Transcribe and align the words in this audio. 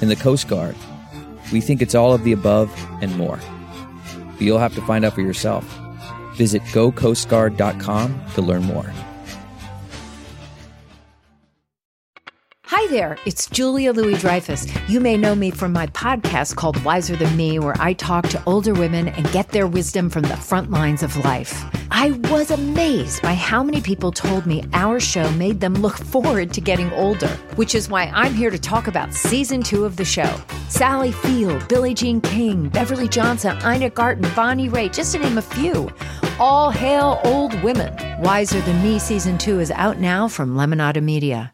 In 0.00 0.08
the 0.08 0.16
Coast 0.16 0.46
Guard, 0.48 0.76
we 1.52 1.60
think 1.60 1.82
it's 1.82 1.94
all 1.94 2.12
of 2.12 2.22
the 2.22 2.32
above 2.32 2.72
and 3.02 3.16
more. 3.16 3.38
But 4.32 4.40
you'll 4.40 4.58
have 4.58 4.74
to 4.76 4.82
find 4.82 5.04
out 5.04 5.14
for 5.14 5.22
yourself. 5.22 5.64
Visit 6.34 6.62
gocoastguard.com 6.62 8.20
to 8.34 8.42
learn 8.42 8.62
more. 8.62 8.92
Hi 12.66 12.86
there, 12.92 13.18
it's 13.26 13.50
Julia 13.50 13.92
Louis 13.92 14.18
Dreyfus. 14.20 14.68
You 14.88 15.00
may 15.00 15.16
know 15.16 15.34
me 15.34 15.50
from 15.50 15.72
my 15.72 15.88
podcast 15.88 16.54
called 16.54 16.80
Wiser 16.84 17.16
Than 17.16 17.36
Me, 17.36 17.58
where 17.58 17.74
I 17.80 17.92
talk 17.94 18.28
to 18.28 18.42
older 18.46 18.72
women 18.72 19.08
and 19.08 19.30
get 19.32 19.48
their 19.48 19.66
wisdom 19.66 20.08
from 20.10 20.22
the 20.22 20.36
front 20.36 20.70
lines 20.70 21.02
of 21.02 21.16
life. 21.24 21.64
I 22.00 22.12
was 22.30 22.52
amazed 22.52 23.22
by 23.22 23.34
how 23.34 23.64
many 23.64 23.80
people 23.80 24.12
told 24.12 24.46
me 24.46 24.62
our 24.72 25.00
show 25.00 25.28
made 25.32 25.58
them 25.58 25.74
look 25.74 25.96
forward 25.96 26.52
to 26.52 26.60
getting 26.60 26.92
older, 26.92 27.26
which 27.56 27.74
is 27.74 27.88
why 27.88 28.04
I'm 28.14 28.34
here 28.34 28.50
to 28.50 28.58
talk 28.58 28.86
about 28.86 29.12
season 29.12 29.64
two 29.64 29.84
of 29.84 29.96
the 29.96 30.04
show. 30.04 30.32
Sally 30.68 31.10
Field, 31.10 31.66
Billie 31.66 31.94
Jean 31.94 32.20
King, 32.20 32.68
Beverly 32.68 33.08
Johnson, 33.08 33.58
Ina 33.66 33.90
Garten, 33.90 34.30
Bonnie 34.36 34.68
Raitt, 34.68 34.94
just 34.94 35.10
to 35.14 35.18
name 35.18 35.38
a 35.38 35.42
few. 35.42 35.90
All 36.38 36.70
hail 36.70 37.20
old 37.24 37.60
women. 37.64 37.92
Wiser 38.22 38.60
Than 38.60 38.80
Me 38.80 39.00
season 39.00 39.36
two 39.36 39.58
is 39.58 39.72
out 39.72 39.98
now 39.98 40.28
from 40.28 40.54
Lemonada 40.54 41.02
Media. 41.02 41.52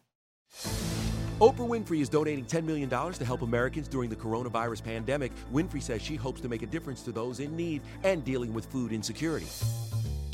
Oprah 1.40 1.66
Winfrey 1.66 2.00
is 2.02 2.10
donating 2.10 2.44
$10 2.44 2.64
million 2.64 2.90
to 2.90 3.24
help 3.24 3.40
Americans 3.40 3.88
during 3.88 4.10
the 4.10 4.16
coronavirus 4.16 4.84
pandemic. 4.84 5.32
Winfrey 5.54 5.82
says 5.82 6.02
she 6.02 6.16
hopes 6.16 6.42
to 6.42 6.50
make 6.50 6.60
a 6.60 6.66
difference 6.66 7.00
to 7.02 7.12
those 7.12 7.40
in 7.40 7.56
need 7.56 7.80
and 8.02 8.22
dealing 8.26 8.52
with 8.52 8.66
food 8.66 8.92
insecurity. 8.92 9.46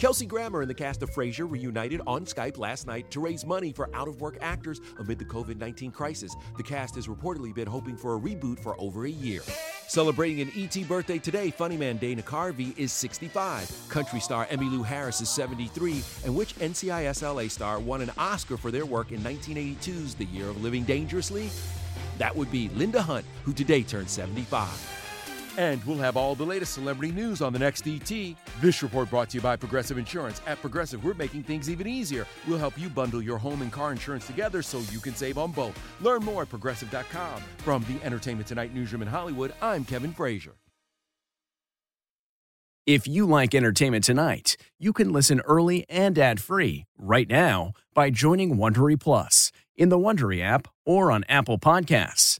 Kelsey 0.00 0.24
Grammer 0.24 0.62
and 0.62 0.70
the 0.70 0.74
cast 0.74 1.02
of 1.02 1.10
Frasier 1.10 1.48
reunited 1.48 2.00
on 2.06 2.24
Skype 2.24 2.56
last 2.56 2.86
night 2.86 3.10
to 3.10 3.20
raise 3.20 3.44
money 3.44 3.70
for 3.70 3.94
out 3.94 4.08
of 4.08 4.18
work 4.18 4.38
actors 4.40 4.80
amid 4.98 5.18
the 5.18 5.26
COVID 5.26 5.58
19 5.58 5.90
crisis. 5.90 6.34
The 6.56 6.62
cast 6.62 6.94
has 6.94 7.06
reportedly 7.06 7.54
been 7.54 7.68
hoping 7.68 7.98
for 7.98 8.16
a 8.16 8.18
reboot 8.18 8.58
for 8.60 8.80
over 8.80 9.04
a 9.04 9.10
year. 9.10 9.42
Celebrating 9.88 10.40
an 10.40 10.52
ET 10.56 10.88
birthday 10.88 11.18
today, 11.18 11.50
funny 11.50 11.76
man 11.76 11.98
Dana 11.98 12.22
Carvey 12.22 12.72
is 12.78 12.92
65, 12.92 13.70
country 13.90 14.20
star 14.20 14.46
Emmylou 14.46 14.86
Harris 14.86 15.20
is 15.20 15.28
73, 15.28 16.02
and 16.24 16.34
which 16.34 16.54
NCIS 16.54 17.20
LA 17.20 17.48
star 17.48 17.78
won 17.78 18.00
an 18.00 18.10
Oscar 18.16 18.56
for 18.56 18.70
their 18.70 18.86
work 18.86 19.12
in 19.12 19.20
1982's 19.20 20.14
The 20.14 20.24
Year 20.24 20.48
of 20.48 20.62
Living 20.62 20.84
Dangerously? 20.84 21.50
That 22.16 22.34
would 22.34 22.50
be 22.50 22.70
Linda 22.70 23.02
Hunt, 23.02 23.26
who 23.44 23.52
today 23.52 23.82
turned 23.82 24.08
75. 24.08 25.09
And 25.56 25.82
we'll 25.84 25.98
have 25.98 26.16
all 26.16 26.34
the 26.34 26.44
latest 26.44 26.74
celebrity 26.74 27.12
news 27.12 27.42
on 27.42 27.52
the 27.52 27.58
next 27.58 27.86
ET. 27.86 28.10
This 28.60 28.82
report 28.82 29.10
brought 29.10 29.30
to 29.30 29.36
you 29.36 29.40
by 29.40 29.56
Progressive 29.56 29.98
Insurance. 29.98 30.40
At 30.46 30.60
Progressive, 30.60 31.04
we're 31.04 31.14
making 31.14 31.42
things 31.42 31.68
even 31.68 31.86
easier. 31.86 32.26
We'll 32.48 32.58
help 32.58 32.78
you 32.78 32.88
bundle 32.88 33.22
your 33.22 33.38
home 33.38 33.62
and 33.62 33.72
car 33.72 33.92
insurance 33.92 34.26
together 34.26 34.62
so 34.62 34.80
you 34.90 34.98
can 34.98 35.14
save 35.14 35.38
on 35.38 35.52
both. 35.52 35.78
Learn 36.00 36.24
more 36.24 36.42
at 36.42 36.48
progressive.com. 36.48 37.42
From 37.58 37.84
the 37.84 38.04
Entertainment 38.04 38.48
Tonight 38.48 38.74
newsroom 38.74 39.02
in 39.02 39.08
Hollywood, 39.08 39.52
I'm 39.62 39.84
Kevin 39.84 40.12
Frazier. 40.12 40.54
If 42.86 43.06
you 43.06 43.24
like 43.24 43.54
Entertainment 43.54 44.02
Tonight, 44.02 44.56
you 44.78 44.92
can 44.92 45.12
listen 45.12 45.40
early 45.42 45.84
and 45.88 46.18
ad-free 46.18 46.86
right 46.98 47.28
now 47.28 47.72
by 47.94 48.10
joining 48.10 48.56
Wondery 48.56 48.98
Plus 48.98 49.52
in 49.76 49.90
the 49.90 49.98
Wondery 49.98 50.42
app 50.42 50.66
or 50.84 51.12
on 51.12 51.22
Apple 51.28 51.58
Podcasts. 51.58 52.39